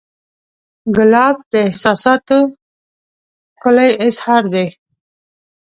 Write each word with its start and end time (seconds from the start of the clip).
ګلاب 0.95 1.35
د 1.51 1.53
احساساتو 1.67 2.39
ښکلی 3.53 3.91
اظهار 4.07 4.43
دی. 4.53 4.67